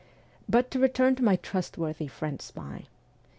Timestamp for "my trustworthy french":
1.23-2.41